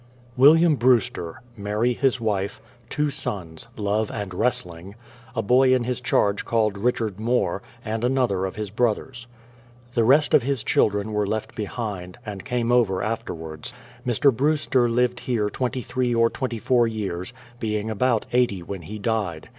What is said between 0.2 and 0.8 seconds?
WILLIAM